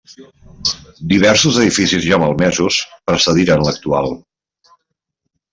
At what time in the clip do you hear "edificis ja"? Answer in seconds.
1.65-2.19